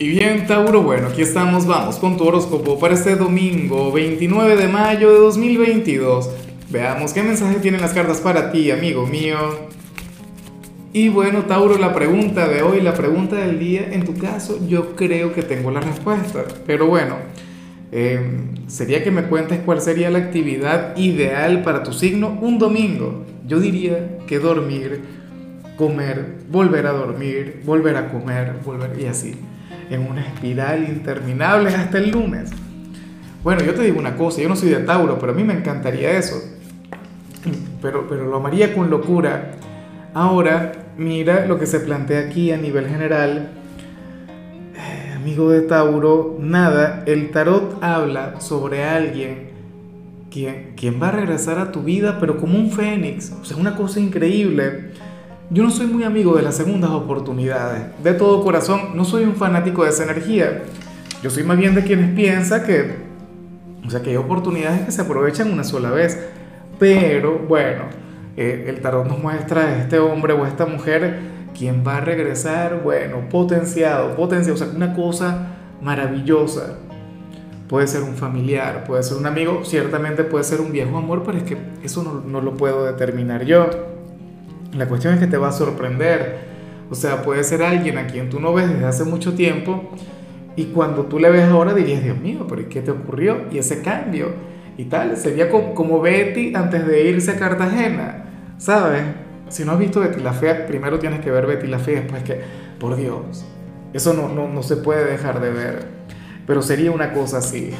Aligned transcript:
Y 0.00 0.08
bien, 0.08 0.46
Tauro, 0.46 0.80
bueno, 0.80 1.08
aquí 1.08 1.20
estamos, 1.20 1.66
vamos 1.66 1.96
con 1.96 2.16
tu 2.16 2.24
horóscopo 2.24 2.78
para 2.78 2.94
este 2.94 3.16
domingo 3.16 3.92
29 3.92 4.56
de 4.56 4.66
mayo 4.66 5.12
de 5.12 5.18
2022. 5.18 6.30
Veamos 6.70 7.12
qué 7.12 7.22
mensaje 7.22 7.56
tienen 7.56 7.82
las 7.82 7.92
cartas 7.92 8.22
para 8.22 8.50
ti, 8.50 8.70
amigo 8.70 9.06
mío. 9.06 9.36
Y 10.94 11.10
bueno, 11.10 11.44
Tauro, 11.44 11.76
la 11.76 11.92
pregunta 11.92 12.48
de 12.48 12.62
hoy, 12.62 12.80
la 12.80 12.94
pregunta 12.94 13.36
del 13.36 13.58
día, 13.58 13.90
en 13.92 14.06
tu 14.06 14.16
caso, 14.16 14.58
yo 14.66 14.96
creo 14.96 15.34
que 15.34 15.42
tengo 15.42 15.70
la 15.70 15.80
respuesta. 15.80 16.44
Pero 16.66 16.86
bueno, 16.86 17.16
eh, 17.92 18.40
sería 18.68 19.04
que 19.04 19.10
me 19.10 19.24
cuentes 19.24 19.58
cuál 19.66 19.82
sería 19.82 20.08
la 20.08 20.20
actividad 20.20 20.96
ideal 20.96 21.62
para 21.62 21.82
tu 21.82 21.92
signo 21.92 22.38
un 22.40 22.58
domingo. 22.58 23.26
Yo 23.46 23.60
diría 23.60 24.16
que 24.26 24.38
dormir, 24.38 25.02
comer, 25.76 26.38
volver 26.50 26.86
a 26.86 26.92
dormir, 26.92 27.60
volver 27.66 27.96
a 27.96 28.08
comer, 28.08 28.54
volver 28.64 28.98
y 28.98 29.04
así 29.04 29.34
en 29.90 30.08
una 30.08 30.26
espiral 30.26 30.84
interminable 30.88 31.74
hasta 31.74 31.98
el 31.98 32.10
lunes. 32.10 32.50
Bueno, 33.42 33.62
yo 33.62 33.74
te 33.74 33.82
digo 33.82 33.98
una 33.98 34.16
cosa, 34.16 34.40
yo 34.42 34.48
no 34.48 34.56
soy 34.56 34.68
de 34.68 34.80
Tauro, 34.80 35.18
pero 35.18 35.32
a 35.32 35.34
mí 35.34 35.44
me 35.44 35.54
encantaría 35.54 36.12
eso. 36.12 36.36
Pero, 37.80 38.06
pero 38.06 38.26
lo 38.26 38.36
amaría 38.36 38.74
con 38.74 38.90
locura. 38.90 39.52
Ahora, 40.12 40.72
mira 40.98 41.46
lo 41.46 41.58
que 41.58 41.66
se 41.66 41.80
plantea 41.80 42.20
aquí 42.20 42.52
a 42.52 42.58
nivel 42.58 42.86
general. 42.86 43.48
Eh, 44.76 45.12
amigo 45.16 45.50
de 45.50 45.62
Tauro, 45.62 46.36
nada, 46.38 47.02
el 47.06 47.30
tarot 47.30 47.82
habla 47.82 48.40
sobre 48.40 48.84
alguien 48.84 49.50
quien, 50.30 50.74
quien 50.76 51.02
va 51.02 51.08
a 51.08 51.12
regresar 51.12 51.58
a 51.58 51.72
tu 51.72 51.82
vida, 51.82 52.18
pero 52.20 52.36
como 52.38 52.58
un 52.58 52.70
fénix. 52.70 53.32
O 53.40 53.44
sea, 53.44 53.56
una 53.56 53.76
cosa 53.76 54.00
increíble 54.00 54.90
yo 55.50 55.64
no 55.64 55.70
soy 55.70 55.88
muy 55.88 56.04
amigo 56.04 56.36
de 56.36 56.42
las 56.42 56.56
segundas 56.56 56.90
oportunidades. 56.90 57.82
De 58.04 58.14
todo 58.14 58.42
corazón, 58.44 58.90
no 58.94 59.04
soy 59.04 59.24
un 59.24 59.34
fanático 59.34 59.82
de 59.82 59.90
esa 59.90 60.04
energía. 60.04 60.62
Yo 61.24 61.30
soy 61.30 61.42
más 61.42 61.58
bien 61.58 61.74
de 61.74 61.82
quienes 61.82 62.14
piensan 62.14 62.62
que, 62.62 62.94
o 63.84 63.90
sea, 63.90 64.00
que 64.00 64.10
hay 64.10 64.16
oportunidades 64.16 64.82
que 64.82 64.92
se 64.92 65.02
aprovechan 65.02 65.52
una 65.52 65.64
sola 65.64 65.90
vez. 65.90 66.20
Pero 66.78 67.36
bueno, 67.48 67.82
eh, 68.36 68.66
el 68.68 68.80
tarot 68.80 69.08
nos 69.08 69.18
muestra 69.18 69.62
a 69.62 69.78
este 69.78 69.98
hombre 69.98 70.34
o 70.34 70.46
esta 70.46 70.66
mujer 70.66 71.18
quien 71.58 71.84
va 71.84 71.96
a 71.96 72.00
regresar, 72.00 72.82
bueno, 72.84 73.28
potenciado, 73.28 74.14
potenciado, 74.14 74.54
o 74.54 74.56
sea, 74.56 74.68
una 74.68 74.94
cosa 74.94 75.48
maravillosa. 75.82 76.76
Puede 77.68 77.88
ser 77.88 78.02
un 78.02 78.14
familiar, 78.14 78.84
puede 78.84 79.02
ser 79.02 79.16
un 79.16 79.26
amigo, 79.26 79.62
ciertamente 79.64 80.22
puede 80.22 80.44
ser 80.44 80.60
un 80.60 80.70
viejo 80.70 80.96
amor, 80.96 81.24
pero 81.24 81.38
es 81.38 81.44
que 81.44 81.56
eso 81.82 82.22
no 82.24 82.40
lo 82.40 82.54
puedo 82.54 82.84
determinar 82.86 83.44
yo. 83.44 83.68
La 84.72 84.86
cuestión 84.86 85.14
es 85.14 85.20
que 85.20 85.26
te 85.26 85.36
va 85.36 85.48
a 85.48 85.52
sorprender. 85.52 86.50
O 86.90 86.94
sea, 86.94 87.22
puede 87.22 87.44
ser 87.44 87.62
alguien 87.62 87.98
a 87.98 88.06
quien 88.06 88.30
tú 88.30 88.40
no 88.40 88.52
ves 88.52 88.68
desde 88.68 88.84
hace 88.84 89.04
mucho 89.04 89.34
tiempo 89.34 89.90
y 90.56 90.66
cuando 90.66 91.04
tú 91.04 91.18
le 91.18 91.30
ves 91.30 91.44
ahora 91.44 91.72
dirías, 91.72 92.02
Dios 92.02 92.18
mío, 92.18 92.46
pero 92.48 92.68
¿qué 92.68 92.82
te 92.82 92.90
ocurrió? 92.90 93.44
Y 93.50 93.58
ese 93.58 93.82
cambio 93.82 94.32
y 94.76 94.84
tal. 94.84 95.16
Sería 95.16 95.48
como, 95.48 96.00
Betty 96.00 96.54
antes 96.54 96.86
de 96.86 97.08
irse 97.08 97.32
a 97.32 97.38
Cartagena, 97.38 98.24
¿sabes? 98.58 99.02
Si 99.48 99.64
no 99.64 99.72
has 99.72 99.78
visto 99.78 100.00
Betty 100.00 100.20
la 100.20 100.32
Fea, 100.32 100.66
primero 100.66 100.98
tienes 100.98 101.20
que 101.20 101.30
ver 101.30 101.46
Betty 101.46 101.66
la 101.66 101.78
Fea, 101.78 102.02
después 102.02 102.22
que, 102.22 102.40
por 102.78 102.96
Dios, 102.96 103.44
eso 103.92 104.14
no, 104.14 104.28
no, 104.28 104.48
no 104.48 104.62
se 104.62 104.76
puede 104.76 105.10
dejar 105.10 105.40
de 105.40 105.50
ver. 105.50 105.86
Pero 106.46 106.62
sería 106.62 106.90
una 106.90 107.12
cosa 107.12 107.38
así. 107.38 107.70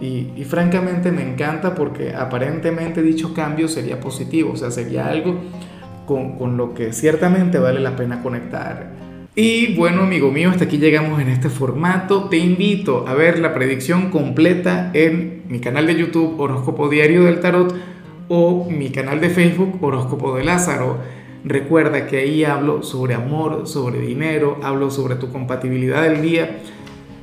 Y, 0.00 0.32
y, 0.36 0.44
francamente 0.44 1.12
me 1.12 1.22
encanta 1.22 1.74
porque 1.74 2.14
aparentemente 2.14 3.00
dicho 3.00 3.32
cambio 3.32 3.68
sería 3.68 4.00
positivo, 4.00 4.52
o 4.52 4.56
sea, 4.56 4.72
sería 4.72 5.06
algo 5.06 5.36
con, 6.06 6.36
con 6.38 6.56
lo 6.56 6.74
que 6.74 6.92
ciertamente 6.92 7.58
vale 7.58 7.80
la 7.80 7.96
pena 7.96 8.22
conectar. 8.22 9.04
Y 9.36 9.74
bueno, 9.74 10.02
amigo 10.02 10.30
mío, 10.30 10.50
hasta 10.50 10.64
aquí 10.64 10.78
llegamos 10.78 11.20
en 11.20 11.28
este 11.28 11.48
formato. 11.48 12.28
Te 12.28 12.36
invito 12.36 13.04
a 13.08 13.14
ver 13.14 13.40
la 13.40 13.52
predicción 13.52 14.10
completa 14.10 14.92
en 14.94 15.42
mi 15.48 15.58
canal 15.58 15.88
de 15.88 15.96
YouTube 15.96 16.38
Horóscopo 16.38 16.88
Diario 16.88 17.24
del 17.24 17.40
Tarot 17.40 17.74
o 18.28 18.68
mi 18.70 18.90
canal 18.90 19.20
de 19.20 19.30
Facebook 19.30 19.82
Horóscopo 19.82 20.36
de 20.36 20.44
Lázaro. 20.44 20.98
Recuerda 21.44 22.06
que 22.06 22.18
ahí 22.18 22.44
hablo 22.44 22.84
sobre 22.84 23.14
amor, 23.14 23.66
sobre 23.66 23.98
dinero, 23.98 24.60
hablo 24.62 24.90
sobre 24.92 25.16
tu 25.16 25.32
compatibilidad 25.32 26.04
del 26.04 26.22
día. 26.22 26.58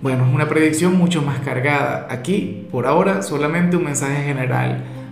Bueno, 0.00 0.26
es 0.28 0.32
una 0.32 0.48
predicción 0.48 0.96
mucho 0.96 1.22
más 1.22 1.40
cargada. 1.40 2.06
Aquí, 2.08 2.68
por 2.70 2.86
ahora, 2.86 3.22
solamente 3.22 3.76
un 3.76 3.84
mensaje 3.84 4.22
general 4.22 4.84